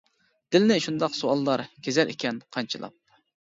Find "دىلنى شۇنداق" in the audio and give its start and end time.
0.55-1.17